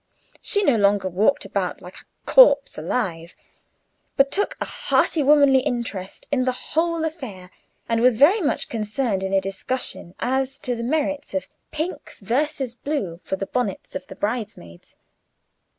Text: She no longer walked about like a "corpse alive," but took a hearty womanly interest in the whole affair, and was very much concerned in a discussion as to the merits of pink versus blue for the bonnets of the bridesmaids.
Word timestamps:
She 0.41 0.63
no 0.63 0.77
longer 0.77 1.07
walked 1.07 1.45
about 1.45 1.79
like 1.79 1.93
a 1.97 2.05
"corpse 2.25 2.75
alive," 2.75 3.35
but 4.17 4.31
took 4.31 4.57
a 4.59 4.65
hearty 4.65 5.21
womanly 5.21 5.59
interest 5.59 6.27
in 6.31 6.43
the 6.43 6.51
whole 6.73 7.05
affair, 7.05 7.51
and 7.87 8.01
was 8.01 8.17
very 8.17 8.41
much 8.41 8.67
concerned 8.67 9.21
in 9.21 9.31
a 9.31 9.39
discussion 9.39 10.15
as 10.19 10.57
to 10.61 10.75
the 10.75 10.81
merits 10.81 11.35
of 11.35 11.47
pink 11.69 12.17
versus 12.19 12.73
blue 12.73 13.19
for 13.21 13.35
the 13.35 13.45
bonnets 13.45 13.93
of 13.93 14.07
the 14.07 14.15
bridesmaids. 14.15 14.95